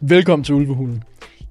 [0.00, 1.04] Velkommen til Ulvehulen.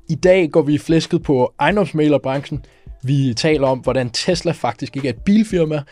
[0.10, 2.66] I dag går vi flæsket på ejendomsmalerbranchen.
[3.04, 5.84] Vi taler om, hvordan Tesla faktisk ikke er et bilfirma,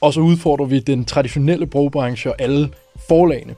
[0.00, 2.68] og så udfordrer vi den traditionelle brogbranche og alle
[3.08, 3.54] forlagene.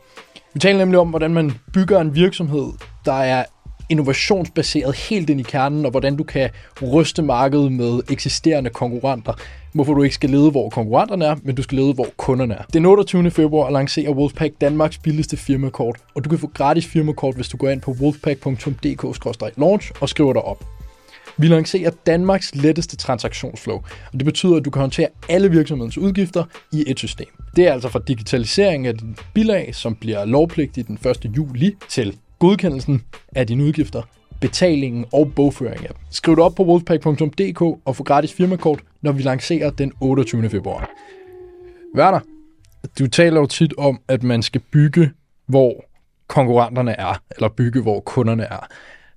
[0.55, 2.73] Vi taler nemlig om, hvordan man bygger en virksomhed,
[3.05, 3.45] der er
[3.89, 6.51] innovationsbaseret helt ind i kernen, og hvordan du kan
[6.83, 9.33] ryste markedet med eksisterende konkurrenter.
[9.73, 12.63] Hvorfor du ikke skal lede, hvor konkurrenterne er, men du skal lede, hvor kunderne er.
[12.73, 13.31] Den 28.
[13.31, 17.69] februar lancerer Wolfpack Danmarks billigste firmakort, og du kan få gratis firmakort, hvis du går
[17.69, 20.65] ind på wolfpack.dk-launch og skriver dig op.
[21.41, 23.77] Vi lancerer Danmarks letteste transaktionsflow,
[24.13, 27.27] og det betyder, at du kan håndtere alle virksomhedens udgifter i et system.
[27.57, 31.31] Det er altså fra digitalisering af din bilag, som bliver lovpligtig den 1.
[31.37, 34.03] juli, til godkendelsen af dine udgifter,
[34.41, 36.03] betalingen og bogføringen af dem.
[36.11, 40.51] Skriv dig op på wolfpack.dk og få gratis firmakort, når vi lancerer den 28.
[40.51, 40.91] februar.
[41.97, 42.21] Werner,
[42.99, 45.11] du taler jo tit om, at man skal bygge,
[45.47, 45.85] hvor
[46.27, 48.67] konkurrenterne er, eller bygge, hvor kunderne er.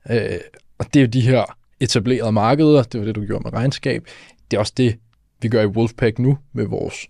[0.09, 0.39] Øh,
[0.77, 4.07] og det er jo de her etablerede markeder, det var det, du gjorde med regnskab.
[4.51, 4.95] Det er også det,
[5.41, 7.07] vi gør i Wolfpack nu med vores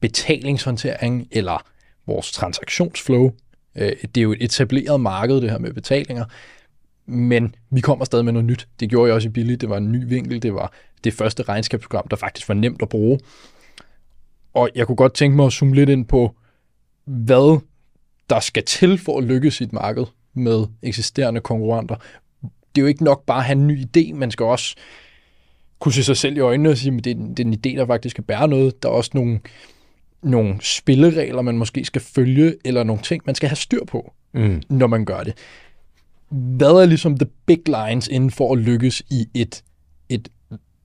[0.00, 1.66] betalingshåndtering eller
[2.06, 3.32] vores transaktionsflow.
[3.76, 6.24] Øh, det er jo et etableret marked, det her med betalinger,
[7.06, 8.68] men vi kommer stadig med noget nyt.
[8.80, 9.52] Det gjorde jeg også i Billy.
[9.52, 10.42] Det var en ny vinkel.
[10.42, 10.72] Det var
[11.04, 13.20] det første regnskabsprogram, der faktisk var nemt at bruge.
[14.54, 16.36] Og jeg kunne godt tænke mig at zoome lidt ind på,
[17.04, 17.60] hvad
[18.30, 21.96] der skal til for at lykkes i et marked med eksisterende konkurrenter.
[22.42, 24.76] Det er jo ikke nok bare at have en ny idé, man skal også
[25.78, 27.78] kunne se sig selv i øjnene og sige, at det er, det er en idé,
[27.78, 28.82] der faktisk skal bære noget.
[28.82, 29.40] Der er også nogle,
[30.24, 34.62] nogle spilleregler, man måske skal følge, eller nogle ting, man skal have styr på, mm.
[34.68, 35.34] når man gør det.
[36.30, 39.64] Hvad er ligesom the big lines inden for at lykkes i et,
[40.08, 40.28] et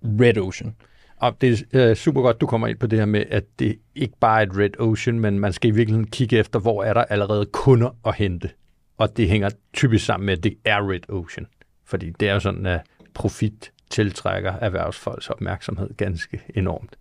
[0.04, 0.76] red ocean?
[1.18, 3.80] Og det er øh, super godt, du kommer ind på det her med, at det
[3.96, 6.94] ikke bare er et red ocean, men man skal i virkeligheden kigge efter, hvor er
[6.94, 8.50] der allerede kunder at hente.
[8.98, 11.48] Og det hænger typisk sammen med, at det er red ocean.
[11.86, 12.82] Fordi det er jo sådan, at
[13.14, 16.96] profit tiltrækker erhvervsfolks opmærksomhed ganske enormt.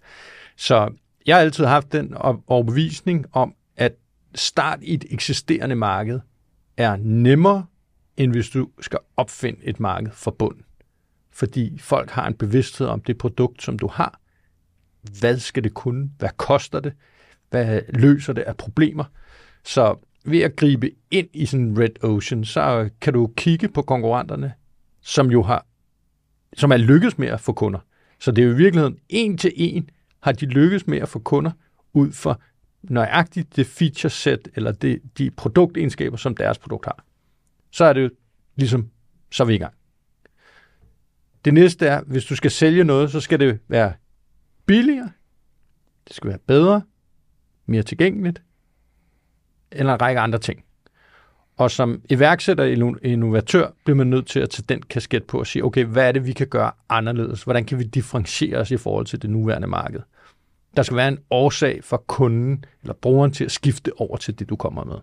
[0.56, 0.90] Så
[1.28, 2.14] jeg har altid haft den
[2.46, 3.92] overbevisning om, at
[4.34, 6.20] start i et eksisterende marked
[6.76, 7.66] er nemmere,
[8.16, 10.62] end hvis du skal opfinde et marked fra bunden.
[11.32, 14.20] Fordi folk har en bevidsthed om det produkt, som du har.
[15.20, 16.10] Hvad skal det kunne?
[16.18, 16.92] Hvad koster det?
[17.50, 19.04] Hvad løser det af problemer?
[19.64, 23.82] Så ved at gribe ind i sådan en red ocean, så kan du kigge på
[23.82, 24.52] konkurrenterne,
[25.00, 25.66] som jo har,
[26.56, 27.80] som er lykkedes med at få kunder.
[28.18, 29.90] Så det er jo i virkeligheden en til en
[30.28, 31.50] har de lykkes med at få kunder
[31.92, 32.40] ud for
[32.82, 37.04] nøjagtigt det feature set, eller det, de produktegenskaber, som deres produkt har.
[37.70, 38.10] Så er det jo
[38.56, 38.90] ligesom,
[39.30, 39.74] så er vi i gang.
[41.44, 43.92] Det næste er, hvis du skal sælge noget, så skal det være
[44.66, 45.10] billigere,
[46.08, 46.82] det skal være bedre,
[47.66, 48.42] mere tilgængeligt,
[49.72, 50.64] eller en række andre ting.
[51.56, 55.46] Og som iværksætter og innovatør bliver man nødt til at tage den kasket på og
[55.46, 57.42] sige, okay, hvad er det, vi kan gøre anderledes?
[57.42, 60.00] Hvordan kan vi differentiere os i forhold til det nuværende marked?
[60.78, 64.48] Der skal være en årsag for kunden eller brugeren til at skifte over til det,
[64.48, 64.96] du kommer med.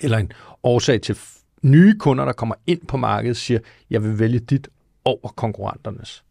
[0.00, 0.32] Eller en
[0.62, 1.18] årsag til
[1.62, 3.60] nye kunder, der kommer ind på markedet, siger,
[3.90, 4.68] jeg vil vælge dit
[5.04, 6.24] over konkurrenternes.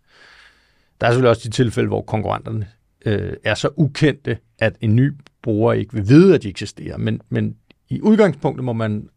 [1.02, 2.68] Der er selvfølgelig også de tilfælde, hvor konkurrenterne
[3.06, 6.98] øh, er så ukendte, at en ny bruger ikke vil vide, at de eksisterer.
[6.98, 7.56] Men, men
[7.90, 9.10] i udgangspunktet må man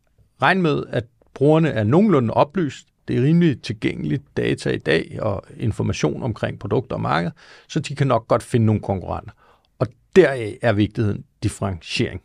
[0.43, 2.89] regne med, at brugerne er nogenlunde oplyst.
[3.09, 7.31] Det er rimelig tilgængeligt data i dag og information omkring produkter og marked,
[7.69, 9.33] så de kan nok godt finde nogle konkurrenter.
[9.79, 12.23] Og deraf er vigtigheden differentiering,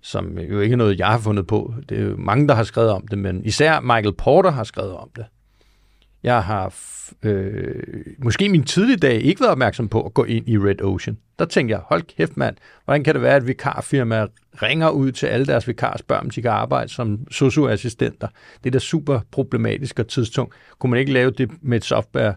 [0.00, 1.74] som jo ikke er noget, jeg har fundet på.
[1.88, 4.96] Det er jo mange, der har skrevet om det, men især Michael Porter har skrevet
[4.96, 5.24] om det.
[6.24, 6.74] Jeg har
[7.22, 7.82] øh,
[8.18, 11.18] måske min tidlige dag ikke været opmærksom på at gå ind i Red Ocean.
[11.38, 14.26] Der tænkte jeg, hold kæft mand, hvordan kan det være, at vikarfirmaer
[14.62, 18.28] ringer ud til alle deres vikarer og spørger, om de kan arbejde som socioassistenter?
[18.64, 20.54] Det er da super problematisk og tidstungt.
[20.78, 22.34] Kunne man ikke lave det med et software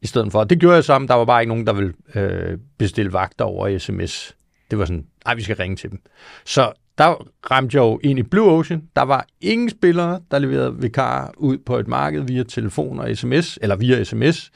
[0.00, 0.44] i stedet for?
[0.44, 1.08] Det gjorde jeg sammen.
[1.08, 4.36] Der var bare ikke nogen, der ville øh, bestille vagter over sms.
[4.70, 6.00] Det var sådan, nej, vi skal ringe til dem.
[6.44, 8.82] Så der ramte jeg jo ind i Blue Ocean.
[8.96, 13.58] Der var ingen spillere, der leverede vikarer ud på et marked via telefon og sms,
[13.62, 14.50] eller via sms,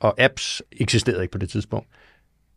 [0.00, 1.88] og apps eksisterede ikke på det tidspunkt.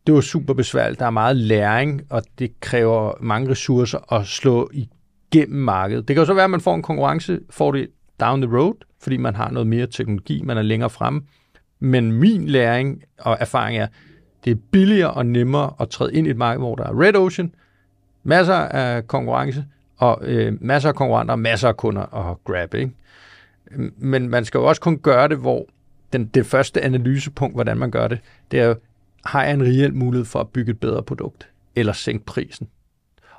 [0.08, 1.00] Det var super besværligt.
[1.00, 6.08] Der er meget læring, og det kræver mange ressourcer at slå igennem markedet.
[6.08, 7.88] Det kan jo så være, at man får en konkurrence, får det
[8.20, 11.22] down the road, fordi man har noget mere teknologi, man er længere fremme.
[11.80, 13.88] Men min læring og erfaring er,
[14.46, 17.16] det er billigere og nemmere at træde ind i et marked, hvor der er red
[17.16, 17.54] ocean,
[18.24, 19.66] masser af konkurrence,
[19.98, 22.74] og øh, masser af konkurrenter, masser af kunder at grab.
[22.74, 22.92] Ikke?
[23.98, 25.66] Men man skal jo også kun gøre det, hvor
[26.14, 28.20] den, det første analysepunkt, hvordan man gør det,
[28.52, 28.76] det er jo,
[29.26, 32.68] har jeg en reel mulighed for at bygge et bedre produkt, eller sænke prisen?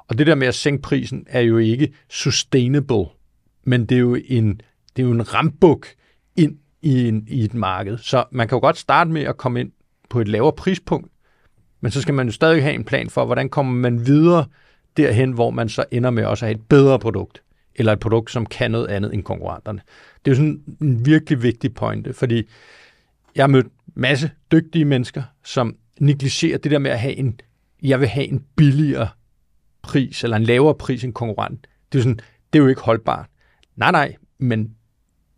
[0.09, 3.05] Og det der med at sænke prisen er jo ikke sustainable,
[3.65, 4.61] men det er jo en
[4.97, 5.87] det er jo en rambuk
[6.37, 7.99] ind i, en, i et marked.
[7.99, 9.73] Så man kan jo godt starte med at komme ind
[10.11, 11.13] på et lavere prispunkt,
[11.81, 14.45] men så skal man jo stadig have en plan for, hvordan kommer man videre
[14.97, 17.43] derhen, hvor man så ender med også at have et bedre produkt,
[17.75, 19.81] eller et produkt, som kan noget andet end konkurrenterne.
[20.25, 22.49] Det er jo sådan en virkelig vigtig pointe, fordi
[23.35, 27.41] jeg har mødt masse dygtige mennesker, som negligerer det der med at have en,
[27.83, 29.09] jeg vil have en billigere
[29.83, 31.67] pris, eller en lavere pris end konkurrent.
[31.93, 32.21] Det er sådan,
[32.53, 33.27] det er jo ikke holdbart.
[33.77, 34.75] Nej, nej, men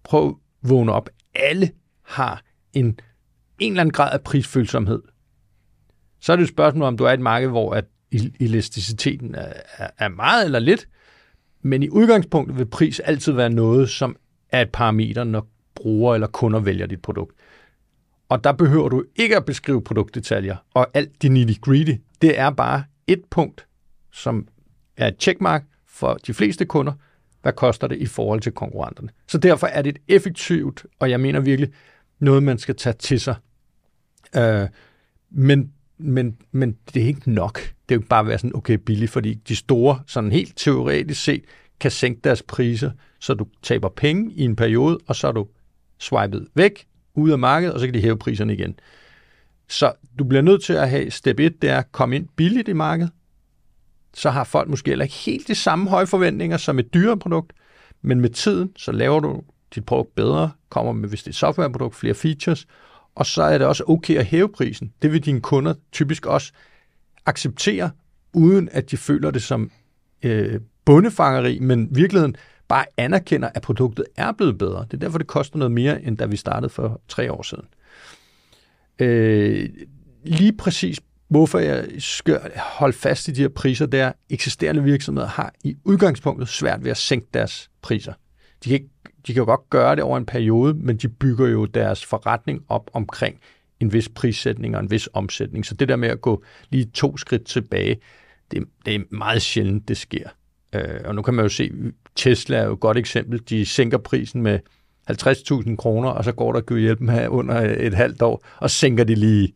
[0.05, 0.35] prøv at
[0.71, 1.11] vågne op.
[1.35, 1.71] Alle
[2.03, 2.43] har
[2.73, 2.87] en,
[3.59, 5.03] en eller anden grad af prisfølsomhed.
[6.21, 7.85] Så er det et spørgsmål, om du er et marked, hvor at
[8.41, 10.89] elasticiteten er, er, er meget eller lidt,
[11.63, 14.17] men i udgangspunktet vil pris altid være noget, som
[14.53, 17.37] er et parameter, når brugere eller kunder vælger dit produkt.
[18.29, 21.95] Og der behøver du ikke at beskrive produktdetaljer og alt det nitty-gritty.
[22.23, 23.67] Det er bare et punkt,
[24.13, 24.49] som
[24.97, 26.93] er et checkmark for de fleste kunder.
[27.43, 29.09] Hvad koster det i forhold til konkurrenterne?
[29.29, 31.73] Så derfor er det et effektivt, og jeg mener virkelig,
[32.19, 33.35] noget man skal tage til sig.
[34.37, 34.69] Øh,
[35.31, 37.59] men, men, men det er ikke nok.
[37.59, 40.53] Det er jo ikke bare at være sådan, okay, billigt, fordi de store, sådan helt
[40.57, 41.45] teoretisk set,
[41.81, 45.47] kan sænke deres priser, så du taber penge i en periode, og så er du
[45.99, 48.79] swipet væk, ud af markedet, og så kan de hæve priserne igen.
[49.69, 52.69] Så du bliver nødt til at have step 1, det er at komme ind billigt
[52.69, 53.13] i markedet.
[54.15, 57.53] Så har folk måske heller ikke helt de samme høje forventninger som et dyre produkt,
[58.03, 59.43] men med tiden, så laver du
[59.75, 62.67] dit produkt bedre, kommer med, hvis det er et softwareprodukt, flere features,
[63.15, 64.93] og så er det også okay at hæve prisen.
[65.03, 66.53] Det vil dine kunder typisk også
[67.27, 67.91] acceptere,
[68.33, 69.71] uden at de føler det som
[70.23, 72.37] øh, bundefangeri, men virkeligheden
[72.69, 74.85] bare anerkender, at produktet er blevet bedre.
[74.85, 77.65] Det er derfor, det koster noget mere, end da vi startede for tre år siden.
[78.99, 79.69] Øh,
[80.25, 84.83] lige præcis, hvorfor jeg skal holde fast i de her priser, det er, at eksisterende
[84.83, 88.13] virksomheder har i udgangspunktet svært ved at sænke deres priser.
[88.65, 88.89] De kan, ikke,
[89.27, 92.65] de kan jo godt gøre det over en periode, men de bygger jo deres forretning
[92.69, 93.41] op omkring
[93.81, 95.67] en vis prissætning og en vis omsætning.
[95.67, 97.97] Så det der med at gå lige to skridt tilbage,
[98.51, 100.29] det, det er meget sjældent, det sker.
[100.75, 101.71] Øh, og nu kan man jo se,
[102.17, 103.43] Tesla er jo et godt eksempel.
[103.49, 104.59] De sænker prisen med
[105.11, 109.05] 50.000 kroner, og så går der Gud hjælp med under et halvt år, og sænker
[109.05, 109.55] de lige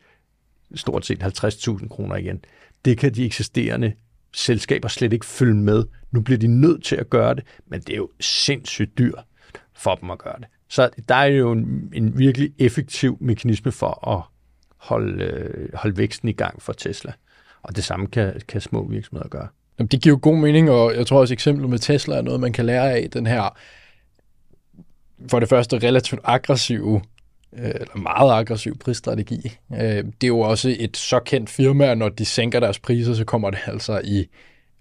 [0.74, 2.44] stort set 50.000 kroner igen.
[2.84, 3.92] Det kan de eksisterende
[4.34, 5.84] selskaber slet ikke følge med.
[6.10, 9.24] Nu bliver de nødt til at gøre det, men det er jo sindssygt dyrt
[9.74, 10.46] for dem at gøre det.
[10.68, 14.22] Så der er jo en, en virkelig effektiv mekanisme for at
[14.76, 17.12] holde, øh, holde væksten i gang for Tesla.
[17.62, 19.48] Og det samme kan, kan små virksomheder gøre.
[19.78, 22.40] Jamen, det giver jo god mening, og jeg tror også eksemplet med Tesla er noget,
[22.40, 23.10] man kan lære af.
[23.10, 23.56] Den her,
[25.30, 27.02] for det første, relativt aggressive,
[27.52, 29.56] øh, eller meget aggressiv prisstrategi.
[29.72, 33.14] Øh, det er jo også et så kendt firma, at når de sænker deres priser,
[33.14, 34.26] så kommer det altså i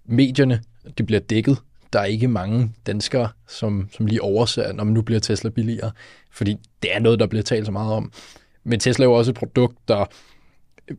[0.04, 0.62] medierne.
[0.98, 1.58] Det bliver dækket.
[1.92, 5.90] Der er ikke mange danskere, som, som lige overser, når man nu bliver Tesla billigere,
[6.30, 8.12] fordi det er noget, der bliver talt så meget om.
[8.64, 10.04] Men Tesla er jo også et produkt, der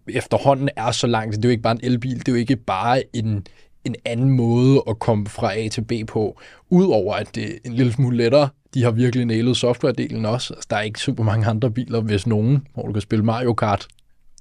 [0.07, 1.35] efterhånden er så langt.
[1.35, 3.47] Det er jo ikke bare en elbil, det er jo ikke bare en,
[3.83, 6.39] en anden måde at komme fra A til B på,
[6.69, 8.49] udover at det er en lille smule lettere.
[8.73, 10.53] De har virkelig nailet softwaredelen også.
[10.53, 13.53] Altså, der er ikke super mange andre biler, hvis nogen, hvor du kan spille Mario
[13.53, 13.87] Kart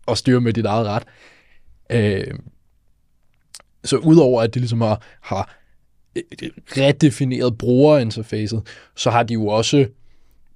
[0.07, 1.03] og styre med dit eget ret.
[1.91, 2.35] Øh,
[3.85, 5.58] så udover at de ligesom har, har
[6.77, 8.63] redefineret brugerinterfacet,
[8.97, 9.87] så har de jo også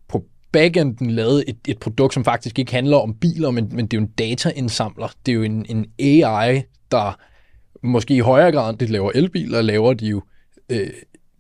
[0.09, 3.97] på backenden lavet et, et produkt, som faktisk ikke handler om biler, men, men det
[3.97, 5.12] er jo en dataindsamler.
[5.26, 7.19] Det er jo en, en AI, der
[7.83, 10.23] måske i højere grad, end de laver elbiler, laver de jo
[10.69, 10.90] øh,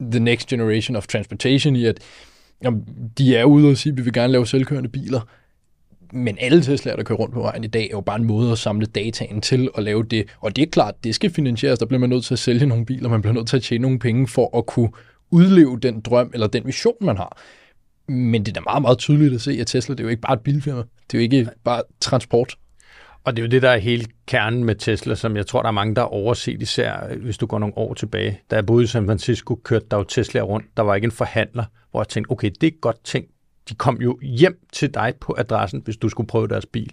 [0.00, 1.98] the next generation of transportation i, at
[2.62, 2.84] jamen,
[3.18, 5.20] de er ude og sige, at vi vil gerne lave selvkørende biler,
[6.12, 8.52] men alle Tesla'er, der kører rundt på vejen i dag, er jo bare en måde
[8.52, 10.24] at samle dataen til at lave det.
[10.40, 11.78] Og det er klart, det skal finansieres.
[11.78, 13.82] Der bliver man nødt til at sælge nogle biler, man bliver nødt til at tjene
[13.82, 14.90] nogle penge for at kunne
[15.30, 17.38] udleve den drøm eller den vision, man har.
[18.08, 20.22] Men det er da meget, meget tydeligt at se, at Tesla det er jo ikke
[20.22, 20.82] bare et bilfirma.
[21.10, 22.56] Det er jo ikke bare transport.
[23.24, 25.68] Og det er jo det, der er hele kernen med Tesla, som jeg tror, der
[25.68, 28.40] er mange, der har overset, især hvis du går nogle år tilbage.
[28.50, 30.66] Da jeg boede i San Francisco, kørte der jo Tesla rundt.
[30.76, 33.26] Der var ikke en forhandler, hvor jeg tænkte, okay, det er godt ting.
[33.68, 36.92] De kom jo hjem til dig på adressen, hvis du skulle prøve deres bil.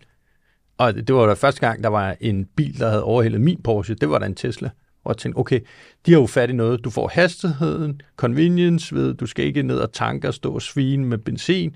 [0.78, 3.96] Og det var da første gang, der var en bil, der havde overhældet min Porsche.
[3.96, 4.70] Det var da en Tesla.
[5.04, 5.60] Og jeg tænkte, okay,
[6.06, 6.84] de har jo fat i noget.
[6.84, 11.06] Du får hastigheden, convenience ved, du skal ikke ned og tanke og stå og svine
[11.06, 11.76] med benzin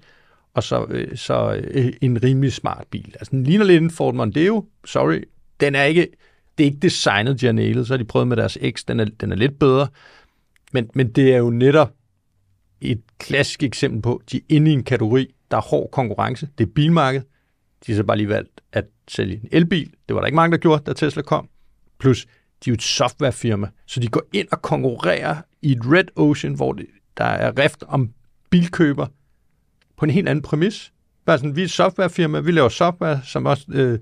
[0.53, 3.15] og så, øh, så øh, en rimelig smart bil.
[3.19, 5.23] Altså, den ligner lidt en Ford Mondeo, sorry.
[5.59, 6.07] Den er ikke,
[6.57, 7.83] det er ikke designet, de har.
[7.83, 9.87] Så har de prøvet med deres X, den er, den er lidt bedre.
[10.71, 11.91] Men, men det er jo netop
[12.91, 16.49] et klassisk eksempel på, de er inde i en kategori, der er hård konkurrence.
[16.57, 17.27] Det er bilmarkedet.
[17.85, 19.91] De har så bare lige valgt at sælge en elbil.
[20.07, 21.49] Det var der ikke mange, der gjorde, da Tesla kom.
[21.99, 26.05] Plus, de er jo et softwarefirma, så de går ind og konkurrerer i et red
[26.15, 26.85] ocean, hvor det,
[27.17, 28.09] der er rift om
[28.49, 29.07] bilkøber
[29.97, 30.93] på en helt anden præmis.
[31.25, 33.99] Bare sådan, vi er et softwarefirma, vi laver software, som også øh,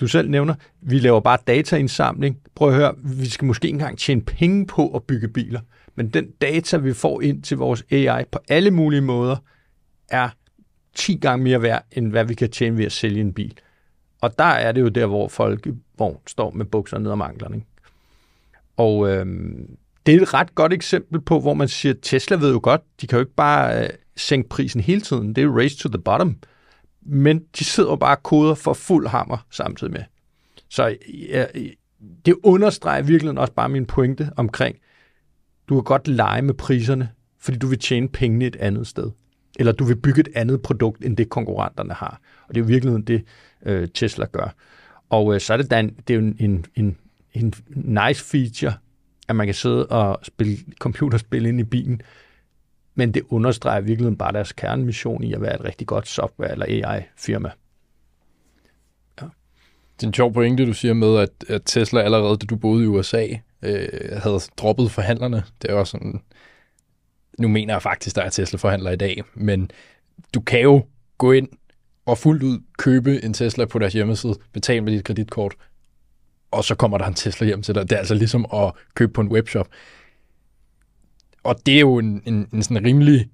[0.00, 0.54] du selv nævner.
[0.80, 2.38] Vi laver bare dataindsamling.
[2.54, 5.60] Prøv at høre, vi skal måske ikke engang tjene penge på at bygge biler.
[5.96, 9.36] Men den data, vi får ind til vores AI på alle mulige måder,
[10.08, 10.28] er
[10.94, 13.58] 10 gange mere værd, end hvad vi kan tjene ved at sælge en bil.
[14.20, 17.62] Og der er det jo der, hvor folk hvor står med bukser ned om anklerne.
[18.76, 19.76] Og øhm,
[20.06, 23.06] det er et ret godt eksempel på, hvor man siger, Tesla ved jo godt, de
[23.06, 25.28] kan jo ikke bare øh, sænke prisen hele tiden.
[25.28, 26.36] Det er jo race to the bottom.
[27.02, 30.02] Men de sidder jo bare koder for fuld hammer samtidig med.
[30.68, 30.96] Så
[31.30, 31.44] øh,
[32.26, 34.76] det understreger virkelig også bare min pointe omkring,
[35.68, 39.10] du kan godt lege med priserne, fordi du vil tjene pengene et andet sted.
[39.58, 42.20] Eller du vil bygge et andet produkt, end det konkurrenterne har.
[42.48, 43.24] Og det er jo virkelig det,
[43.66, 44.54] øh, Tesla gør.
[45.08, 46.96] Og øh, så er det, da en, det er jo en, en, en,
[47.34, 48.74] en nice feature,
[49.28, 52.00] at man kan sidde og spille computerspil ind i bilen,
[52.94, 56.66] men det understreger virkelig bare deres kernemission i at være et rigtig godt software- eller
[56.66, 57.50] AI-firma.
[59.20, 59.26] Ja.
[59.96, 62.84] Det er en sjov pointe, du siger med, at, at Tesla allerede, da du boede
[62.84, 63.26] i USA,
[63.62, 63.88] øh,
[64.22, 65.44] havde droppet forhandlerne.
[65.62, 66.20] Det er også sådan,
[67.38, 69.70] nu mener jeg faktisk, der er Tesla-forhandler i dag, men
[70.34, 70.86] du kan jo
[71.18, 71.48] gå ind
[72.06, 75.54] og fuldt ud købe en Tesla på deres hjemmeside, betale med dit kreditkort,
[76.50, 77.82] og så kommer der en Tesla hjem til dig.
[77.82, 79.68] Det er altså ligesom at købe på en webshop.
[81.42, 83.28] Og det er jo en, en, en sådan rimelig...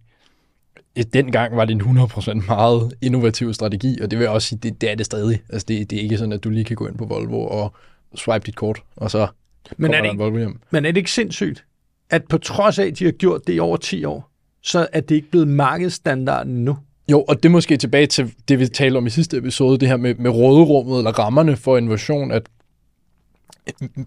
[1.13, 4.81] Dengang var det en 100% meget innovativ strategi, og det vil jeg også sige, det,
[4.81, 5.43] det er det stadig.
[5.49, 7.75] Altså det, det er ikke sådan, at du lige kan gå ind på Volvo og
[8.15, 9.29] swipe dit kort, og så
[9.77, 10.59] men er det, ikke.
[10.71, 11.65] Men er det ikke sindssygt,
[12.11, 14.31] at på trods af, at de har gjort det i over 10 år,
[14.63, 16.77] så er det ikke blevet markedsstandarden nu?
[17.11, 19.89] Jo, og det er måske tilbage til det, vi talte om i sidste episode, det
[19.89, 22.49] her med, med råderummet eller rammerne for innovation, at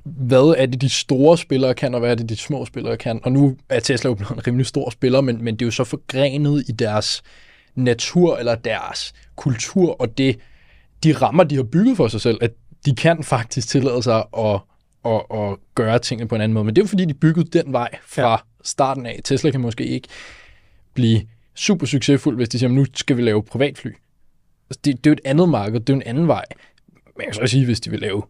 [0.04, 3.20] hvad er det, de store spillere kan, og hvad er det, de små spillere kan.
[3.24, 5.72] Og nu er Tesla jo blevet en rimelig stor spiller, men, men det er jo
[5.72, 7.24] så forgrenet i deres
[7.76, 10.40] natur eller deres kultur, og det,
[11.04, 12.52] de rammer, de har bygget for sig selv, at
[12.86, 14.60] de kan faktisk tillade sig at,
[15.06, 16.66] at, at gøre tingene på en anden måde.
[16.66, 18.38] Men det er jo fordi, de byggede den vej fra ja.
[18.64, 19.20] starten af.
[19.24, 20.08] Tesla kan måske ikke
[20.94, 21.22] blive
[21.56, 23.92] super succesfuld, hvis de siger, nu skal vi lave privatfly.
[24.70, 26.46] Altså, det, det er jo et andet marked, det er jo en anden vej.
[26.94, 28.24] Men jeg kan så sige, hvis de vil lave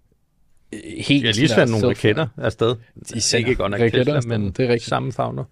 [0.73, 1.25] øh, helt...
[1.25, 2.75] Har lige sendt nogle raketter afsted.
[3.13, 4.89] De er ikke godt nok Tesla, men det er rigtigt.
[4.89, 5.43] samme fagner.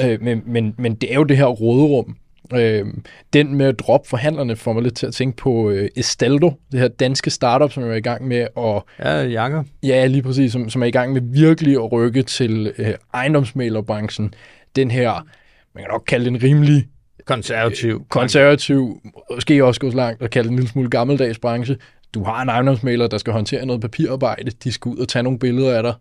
[0.00, 2.16] Øh, men, men, men det er jo det her råderum.
[2.54, 2.86] Øh,
[3.32, 6.80] den med at droppe forhandlerne får mig lidt til at tænke på øh, Estaldo, det
[6.80, 8.82] her danske startup, som er i gang med at...
[8.98, 9.66] Ja, Jakob.
[9.82, 14.34] Ja, lige præcis, som, som er i gang med virkelig at rykke til øh, ejendomsmalerbranchen.
[14.76, 15.26] Den her,
[15.74, 16.88] man kan nok kalde den rimelig
[17.28, 18.06] Konservativ.
[18.08, 19.00] Konservativ,
[19.34, 21.76] måske også gå langt og kalde det en lille smule gammeldags branche.
[22.14, 24.50] Du har en ejendomsmaler, der skal håndtere noget papirarbejde.
[24.50, 25.94] De skal ud og tage nogle billeder af dig.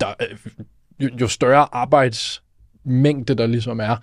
[0.00, 0.06] Der,
[1.20, 3.96] jo større arbejdsmængde der ligesom er,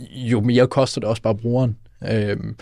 [0.00, 1.78] jo mere koster det også bare brugeren.
[2.08, 2.56] Øhm,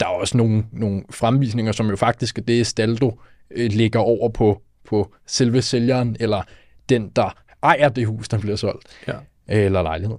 [0.00, 4.28] der er også nogle, nogle fremvisninger, som jo faktisk er det, Staldo øh, ligger over
[4.28, 6.42] på, på selve sælgeren, eller
[6.88, 9.14] den, der ejer det hus, der bliver solgt, ja.
[9.48, 10.16] eller lejlighed.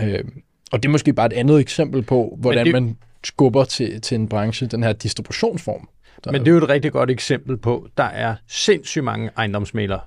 [0.00, 4.00] Øhm, og det er måske bare et andet eksempel på, hvordan det, man skubber til,
[4.00, 5.88] til en branche, den her distributionsform.
[6.24, 10.00] Der men det er jo et rigtig godt eksempel på, der er sindssygt mange ejendomsmalere.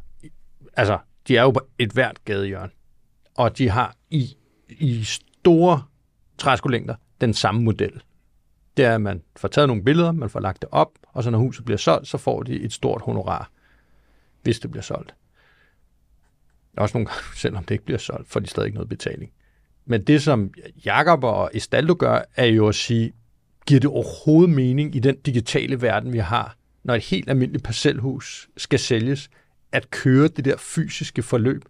[0.77, 0.97] Altså,
[1.27, 2.71] de er jo på et hvert gadehjørne.
[3.35, 4.35] Og de har i,
[4.69, 5.07] i
[5.47, 5.83] store
[6.37, 8.01] træskolængder den samme model.
[8.77, 11.29] Det er, at man får taget nogle billeder, man får lagt det op, og så
[11.29, 13.51] når huset bliver solgt, så får de et stort honorar,
[14.43, 15.15] hvis det bliver solgt.
[16.77, 19.31] Også nogle gange, selvom det ikke bliver solgt, får de stadig ikke noget betaling.
[19.85, 20.53] Men det, som
[20.85, 23.13] Jakob og Estaldo gør, er jo at sige,
[23.67, 28.49] giver det overhovedet mening i den digitale verden, vi har, når et helt almindeligt parcelhus
[28.57, 29.29] skal sælges,
[29.71, 31.61] at køre det der fysiske forløb.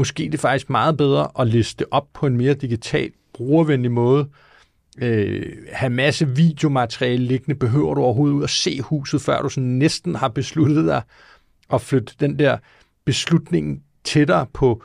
[0.00, 4.28] Måske er det faktisk meget bedre at liste op på en mere digital, brugervenlig måde,
[4.98, 9.68] øh, have masse videomateriale liggende, behøver du overhovedet ud at se huset, før du sådan
[9.68, 11.02] næsten har besluttet dig
[11.72, 12.58] at flytte den der
[13.04, 14.82] beslutning tættere på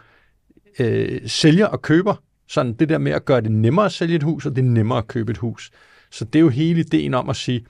[0.79, 2.15] øh, sælger og køber,
[2.47, 4.69] sådan det der med at gøre det nemmere at sælge et hus, og det er
[4.69, 5.71] nemmere at købe et hus.
[6.11, 7.65] Så det er jo hele ideen om at sige,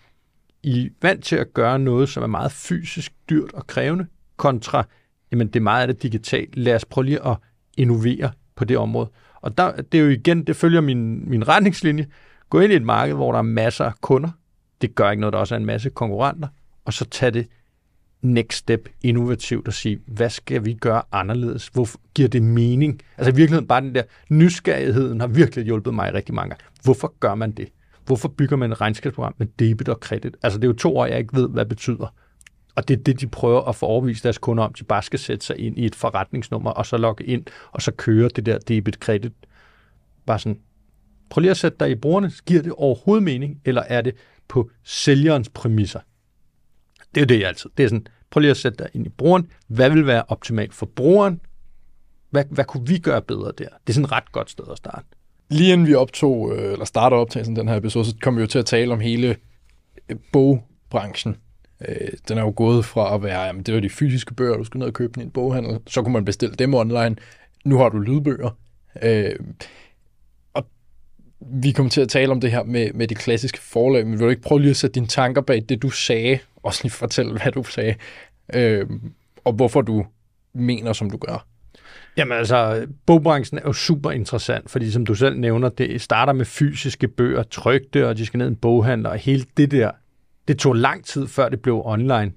[0.64, 4.88] I er vant til at gøre noget, som er meget fysisk dyrt og krævende, kontra,
[5.32, 6.58] jamen det er meget af det digitalt.
[6.58, 7.38] Lad os prøve lige at
[7.78, 9.10] innovere på det område.
[9.42, 12.08] Og der, det er jo igen, det følger min, min retningslinje.
[12.50, 14.30] Gå ind i et marked, hvor der er masser af kunder.
[14.82, 16.48] Det gør ikke noget, der også er en masse konkurrenter.
[16.86, 17.48] Og så tag det
[18.22, 21.68] next step innovativt og sige, hvad skal vi gøre anderledes?
[21.68, 23.02] Hvor giver det mening?
[23.18, 26.66] Altså i virkeligheden bare den der nysgerrigheden har virkelig hjulpet mig rigtig mange gange.
[26.84, 27.68] Hvorfor gør man det?
[28.06, 30.36] Hvorfor bygger man et regnskabsprogram med debit og kredit?
[30.44, 32.14] Altså det er jo to år, jeg ikke ved, hvad det betyder.
[32.76, 34.74] Og det er det, de prøver at få overbevist deres kunder om.
[34.74, 37.92] De bare skal sætte sig ind i et forretningsnummer, og så logge ind, og så
[37.92, 39.34] køre det der debit-kredit.
[40.26, 40.60] Bare sådan,
[41.30, 42.32] Prøv lige at sætte dig i brugerne.
[42.46, 44.16] Giver det overhovedet mening, eller er det
[44.48, 46.00] på sælgerens præmisser?
[47.16, 47.70] Det er jo det, jeg altid.
[47.78, 49.52] Det er sådan, prøv lige at sætte dig ind i brugeren.
[49.68, 51.42] Hvad vil være optimalt for brugeren?
[52.30, 53.68] Hvad, hvad kunne vi gøre bedre der?
[53.88, 55.06] Det er sådan et ret godt sted at starte.
[55.50, 58.48] Lige inden vi optog, øh, eller starter optagelsen den her episode, så kommer vi jo
[58.48, 59.36] til at tale om hele
[60.10, 61.38] øh, bogbranchen.
[61.88, 64.64] Øh, den er jo gået fra at være, jamen det var de fysiske bøger, du
[64.64, 67.16] skulle ned og købe den i en boghandel, så kunne man bestille dem online.
[67.66, 68.58] Nu har du lydbøger.
[69.02, 69.36] Øh,
[70.54, 70.68] og
[71.40, 74.26] vi kommer til at tale om det her med, med de klassiske forlag, men vil
[74.26, 77.32] du ikke prøve lige at sætte dine tanker bag det, du sagde, og lige fortælle,
[77.32, 77.96] hvad du sagde,
[78.54, 78.86] øh,
[79.46, 80.06] og hvorfor du
[80.54, 81.48] mener, som du gør?
[82.18, 86.46] Jamen altså, bogbranchen er jo super interessant, fordi som du selv nævner, det starter med
[86.46, 89.92] fysiske bøger, trygte, og de skal ned i en boghandler, og hele det der,
[90.48, 92.32] det tog lang tid, før det blev online.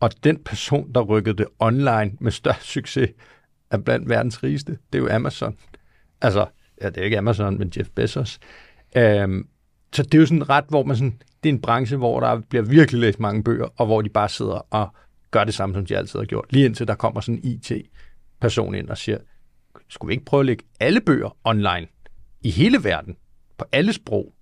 [0.00, 3.10] Og den person, der rykkede det online med størst succes,
[3.70, 4.78] er blandt verdens rigeste.
[4.92, 5.56] Det er jo Amazon.
[6.20, 6.46] Altså,
[6.82, 8.38] ja, det er ikke Amazon, men Jeff Bezos.
[8.96, 9.48] Øhm,
[9.92, 12.40] så det er jo sådan ret, hvor man sådan, det er en branche, hvor der
[12.40, 14.94] bliver virkelig læst mange bøger, og hvor de bare sidder og
[15.30, 16.52] gør det samme, som de altid har gjort.
[16.52, 17.72] Lige indtil der kommer sådan en IT
[18.40, 19.18] person ind og siger,
[19.88, 21.86] skulle vi ikke prøve at lægge alle bøger online
[22.40, 23.16] i hele verden,
[23.58, 24.32] på alle sprog?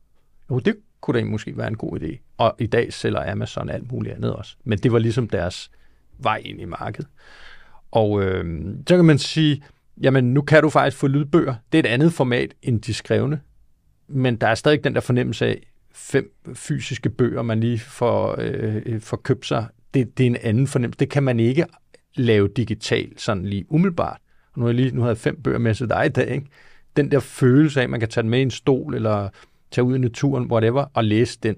[0.50, 2.34] Jo, det kunne det måske være en god idé.
[2.36, 4.56] Og i dag sælger Amazon alt muligt andet også.
[4.64, 5.70] Men det var ligesom deres
[6.18, 7.08] vej ind i markedet.
[7.90, 9.62] Og øh, så kan man sige,
[10.02, 11.54] jamen nu kan du faktisk få lydbøger.
[11.72, 13.40] Det er et andet format end de skrevne.
[14.08, 19.00] Men der er stadig den der fornemmelse af fem fysiske bøger, man lige får, øh,
[19.00, 19.66] får købt sig.
[19.94, 20.98] Det, det er en anden fornemmelse.
[20.98, 21.66] Det kan man ikke
[22.14, 24.20] lave digitalt sådan lige umiddelbart.
[24.52, 26.30] Og nu har jeg lige nu har jeg fem bøger med til dig i dag.
[26.30, 26.46] Ikke?
[26.96, 29.28] Den der følelse af, at man kan tage den med i en stol, eller
[29.70, 31.56] tage ud i naturen, whatever, og læse den.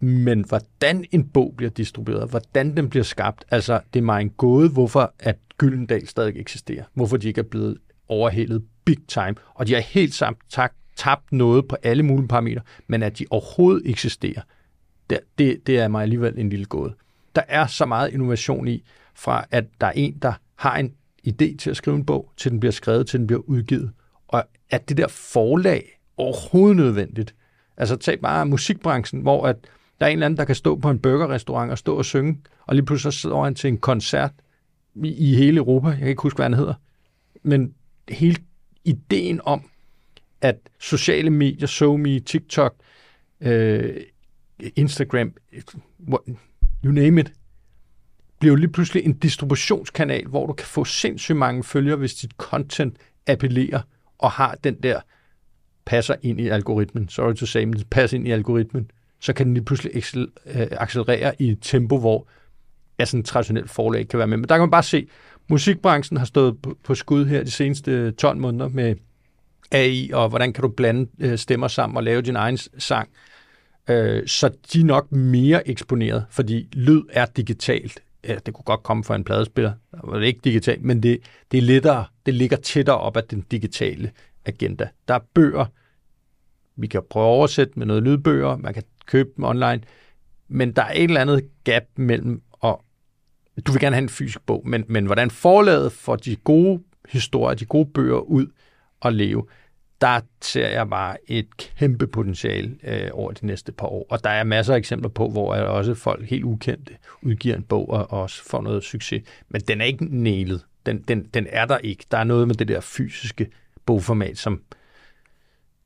[0.00, 4.30] Men hvordan en bog bliver distribueret, hvordan den bliver skabt, altså det er mig en
[4.30, 6.84] gåde, hvorfor at Gyldendal stadig eksisterer.
[6.94, 9.34] Hvorfor de ikke er blevet overhældet big time.
[9.54, 13.26] Og de har helt samt tak, tabt noget på alle mulige parametre, men at de
[13.30, 14.42] overhovedet eksisterer,
[15.10, 16.94] det, det, det er mig alligevel en lille gåde.
[17.34, 20.94] Der er så meget innovation i, fra at der er en, der har en
[21.28, 23.90] idé til at skrive en bog, til den bliver skrevet, til den bliver udgivet.
[24.28, 27.34] Og at det der forlag overhovedet nødvendigt.
[27.76, 29.56] Altså tag bare musikbranchen, hvor at
[30.00, 32.38] der er en eller anden, der kan stå på en burgerrestaurant og stå og synge,
[32.66, 34.32] og lige pludselig så sidder han til en koncert
[34.94, 35.88] i, i hele Europa.
[35.88, 36.74] Jeg kan ikke huske, hvad han hedder.
[37.42, 37.74] Men
[38.08, 38.36] hele
[38.84, 39.62] ideen om,
[40.40, 42.74] at sociale medier, SoMe, TikTok,
[43.40, 44.00] øh,
[44.76, 45.32] Instagram,
[46.84, 47.32] you name it,
[48.38, 52.30] bliver jo lige pludselig en distributionskanal, hvor du kan få sindssygt mange følgere, hvis dit
[52.30, 52.96] content
[53.26, 53.80] appellerer
[54.18, 55.00] og har den der
[55.84, 57.08] passer ind i algoritmen.
[57.08, 58.90] Sorry to say, men det passer ind i algoritmen.
[59.20, 59.92] Så kan den lige pludselig
[60.46, 62.26] øh, accelerere i et tempo, hvor
[62.98, 64.36] ja, sådan et traditionelt forlag kan være med.
[64.36, 65.08] Men der kan man bare se,
[65.48, 68.94] musikbranchen har stået på skud her de seneste 12 måneder med
[69.72, 73.08] AI, og hvordan kan du blande øh, stemmer sammen og lave din egen sang.
[73.90, 78.82] Øh, så de er nok mere eksponeret, fordi lyd er digitalt ja, det kunne godt
[78.82, 81.18] komme fra en pladespiller, der var det ikke digitalt, men det,
[81.52, 84.10] det er lettere, det ligger tættere op af den digitale
[84.46, 84.88] agenda.
[85.08, 85.66] Der er bøger,
[86.76, 89.80] vi kan prøve at oversætte med noget lydbøger, man kan købe dem online,
[90.48, 92.84] men der er et eller andet gap mellem, og
[93.66, 97.54] du vil gerne have en fysisk bog, men, men hvordan forlaget får de gode historier,
[97.54, 98.46] de gode bøger ud
[99.00, 99.46] og leve,
[100.00, 104.06] der ser jeg bare et kæmpe potentiale øh, over de næste par år.
[104.10, 107.90] Og der er masser af eksempler på, hvor også folk helt ukendte udgiver en bog
[107.90, 109.22] og også får noget succes.
[109.48, 110.64] Men den er ikke nælet.
[110.86, 112.04] Den, den, den er der ikke.
[112.10, 113.46] Der er noget med det der fysiske
[113.86, 114.62] bogformat, som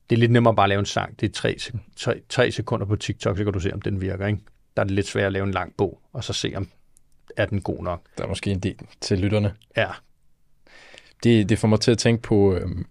[0.09, 1.19] det er lidt nemmere bare at lave en sang.
[1.19, 1.57] Det er tre,
[1.95, 4.27] tre, tre sekunder på TikTok, så kan du se, om den virker.
[4.27, 4.39] Ikke?
[4.75, 6.67] Der er det lidt svært at lave en lang bog, og så se, om
[7.37, 8.01] er den god nok.
[8.17, 9.53] Der er måske en del til lytterne.
[9.77, 9.87] Ja.
[11.23, 12.85] Det, det får mig til at tænke på, øhm,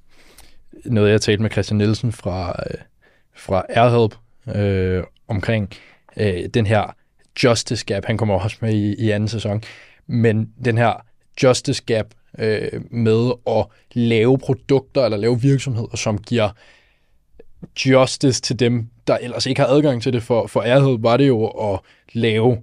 [0.84, 2.78] noget, jeg talte med Christian Nielsen fra, øh,
[3.34, 4.14] fra Airhelp
[4.56, 5.70] øh, omkring
[6.16, 6.96] øh, den her
[7.44, 8.04] justice gap.
[8.04, 9.62] Han kommer også med i, i anden sæson.
[10.06, 11.06] Men den her
[11.42, 12.06] justice gap
[12.38, 16.50] øh, med at lave produkter eller lave virksomheder, som giver
[17.86, 20.22] justice til dem, der ellers ikke har adgang til det.
[20.22, 21.80] For, for ærhed var det jo at
[22.12, 22.58] lave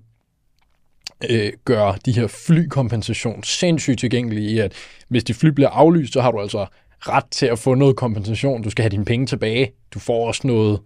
[1.29, 4.73] øh, gøre de her flykompensation sindssygt tilgængelige i, at
[5.07, 6.65] hvis de fly bliver aflyst, så har du altså
[6.99, 8.61] ret til at få noget kompensation.
[8.61, 9.71] Du skal have dine penge tilbage.
[9.93, 10.79] Du får også noget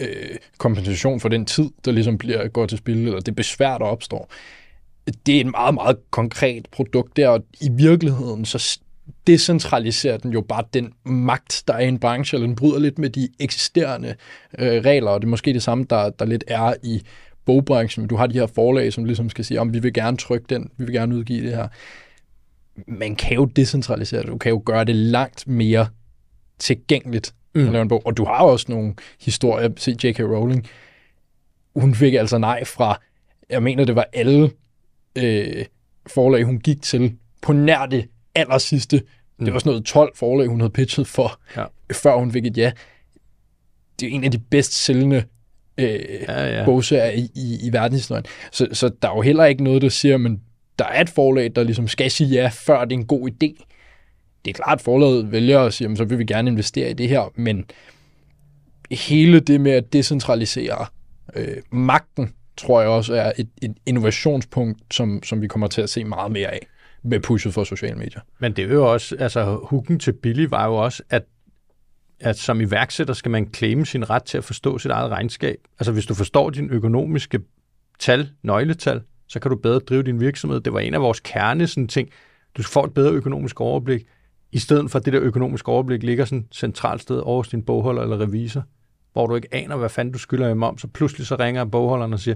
[0.00, 3.84] øh, kompensation for den tid, der ligesom bliver, går til spil, eller det besvær, der
[3.84, 4.30] opstår.
[5.26, 8.78] Det er et meget, meget konkret produkt der, og i virkeligheden så
[9.26, 12.98] decentraliserer den jo bare den magt, der er i en branche, eller den bryder lidt
[12.98, 14.14] med de eksisterende
[14.58, 17.02] øh, regler, og det er måske det samme, der, der lidt er i
[17.44, 18.06] bogbranchen.
[18.06, 20.70] Du har de her forlag, som ligesom skal sige, om vi vil gerne trykke den,
[20.76, 21.68] vi vil gerne udgive det her
[22.86, 24.28] man kan jo decentralisere det.
[24.28, 25.88] Du kan jo gøre det langt mere
[26.58, 27.66] tilgængeligt mm.
[27.66, 28.06] at lave en bog.
[28.06, 30.20] Og du har også nogle historier, se J.K.
[30.20, 30.66] Rowling,
[31.76, 33.00] hun fik altså nej fra,
[33.50, 34.50] jeg mener det var alle
[35.16, 35.64] øh,
[36.06, 39.02] forlag, hun gik til, på nær det aller sidste.
[39.38, 39.44] Mm.
[39.44, 41.64] Det var sådan noget 12 forlag, hun havde pitchet for, ja.
[41.92, 42.72] før hun fik et ja.
[44.00, 45.24] Det er en af de bedst sælgende
[45.78, 46.64] øh, ja, ja.
[46.64, 48.24] bogserier i, i, i verdenshistorien.
[48.52, 50.40] Så, så der er jo heller ikke noget, der siger, men
[50.78, 53.64] der er et forlag, der ligesom skal sige ja, før det er en god idé.
[54.44, 56.92] Det er klart, at forlaget vælger at sige, jamen, så vil vi gerne investere i
[56.92, 57.64] det her, men
[58.90, 60.86] hele det med at decentralisere
[61.34, 65.90] øh, magten, tror jeg også er et, et innovationspunkt, som, som vi kommer til at
[65.90, 66.66] se meget mere af
[67.02, 68.20] med pushet for sociale medier.
[68.38, 71.24] Men det er jo også, altså hooken til Billy var jo også, at
[72.20, 75.56] at som iværksætter skal man claime sin ret til at forstå sit eget regnskab.
[75.78, 77.40] Altså hvis du forstår din økonomiske
[77.98, 80.60] tal, nøgletal, så kan du bedre drive din virksomhed.
[80.60, 82.08] Det var en af vores kerne sådan ting.
[82.56, 84.06] Du får et bedre økonomisk overblik,
[84.52, 88.02] i stedet for at det der økonomiske overblik ligger sådan centralt sted over din bogholder
[88.02, 88.62] eller revisor,
[89.14, 92.12] hvor du ikke aner, hvad fanden du skylder i om, så pludselig så ringer bogholderen
[92.12, 92.34] og siger,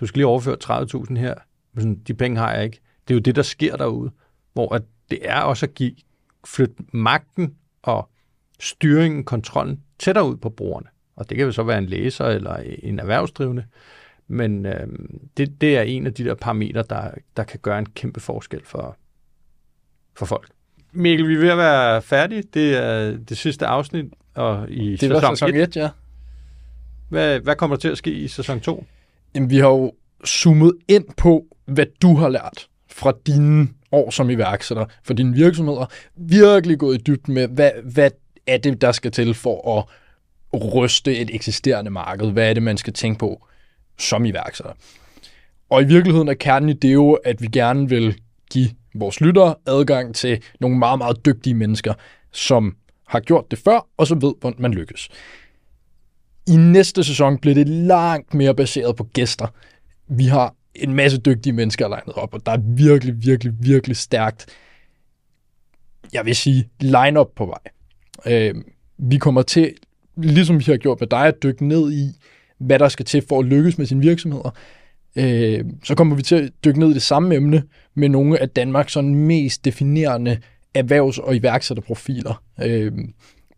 [0.00, 1.34] du skal lige overføre 30.000 her,
[1.72, 2.80] men sådan, de penge har jeg ikke.
[3.08, 4.10] Det er jo det, der sker derude,
[4.52, 5.94] hvor at det er også at give,
[6.46, 8.08] flytte magten og
[8.60, 10.86] styringen, kontrollen tættere ud på brugerne.
[11.16, 13.64] Og det kan jo så være en læser eller en erhvervsdrivende.
[14.28, 14.86] Men øh,
[15.36, 18.64] det, det er en af de der parametre, der, der kan gøre en kæmpe forskel
[18.64, 18.96] for,
[20.16, 20.48] for folk.
[20.92, 22.42] Mikkel, vi er ved at være færdige.
[22.54, 25.68] Det er det sidste afsnit og i det sæson, sæson 1.
[25.68, 25.88] 1 ja.
[27.08, 28.84] Hvad, hvad kommer der til at ske i sæson 2?
[29.34, 29.92] Jamen, vi har jo
[30.26, 35.86] zoomet ind på, hvad du har lært fra dine år som iværksætter, for dine virksomheder.
[36.16, 38.10] Virkelig gået i dybden med, hvad, hvad
[38.46, 39.84] er det, der skal til for at
[40.74, 42.30] ryste et eksisterende marked?
[42.30, 43.46] Hvad er det, man skal tænke på
[43.98, 44.72] som iværksætter?
[45.70, 49.54] Og i virkeligheden er kernen i det jo, at vi gerne vil give vores lyttere
[49.66, 51.94] adgang til nogle meget, meget dygtige mennesker,
[52.32, 55.08] som har gjort det før, og så ved, hvordan man lykkes.
[56.48, 59.46] I næste sæson bliver det langt mere baseret på gæster.
[60.08, 64.46] Vi har en masse dygtige mennesker legnet op, og der er virkelig, virkelig, virkelig stærkt,
[66.12, 67.58] jeg vil sige, line-up på vej.
[68.26, 68.54] Øh,
[68.98, 69.74] vi kommer til,
[70.16, 72.08] ligesom vi har gjort med dig, at dykke ned i,
[72.58, 74.50] hvad der skal til for at lykkes med sine virksomheder.
[75.16, 77.62] Øh, så kommer vi til at dykke ned i det samme emne
[77.94, 80.38] med nogle af Danmarks sådan mest definerende
[80.74, 82.42] erhvervs- og iværksætterprofiler.
[82.62, 82.92] Øh,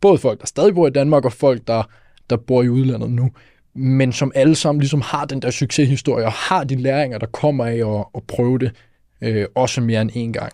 [0.00, 1.82] både folk, der stadig bor i Danmark, og folk, der,
[2.30, 3.30] der bor i udlandet nu
[3.74, 7.64] men som alle sammen ligesom har den der succeshistorie, og har de læringer, der kommer
[7.64, 8.72] af at, at prøve det,
[9.22, 10.52] øh, også mere end en gang.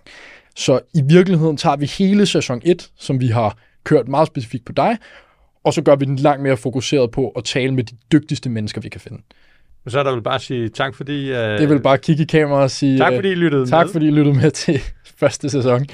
[0.56, 4.72] Så i virkeligheden tager vi hele sæson 1, som vi har kørt meget specifikt på
[4.72, 4.98] dig,
[5.64, 8.80] og så gør vi den langt mere fokuseret på at tale med de dygtigste mennesker,
[8.80, 9.22] vi kan finde.
[9.84, 11.30] Og så er der vel bare at sige tak, fordi...
[11.30, 12.98] Uh, det vil bare kigge i kameraet og sige...
[12.98, 13.92] Tak, fordi I lyttede Tak, med.
[13.92, 14.80] fordi I lyttede med til
[15.20, 15.86] første sæson.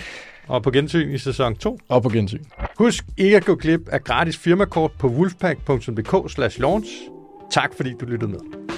[0.48, 1.78] Og på gensyn i sæson 2.
[1.88, 2.44] Og på gensyn.
[2.78, 6.90] Husk ikke at gå glip af gratis firmakort på wolfpack.dk launch.
[7.50, 8.71] Tak fordi du lyttede med.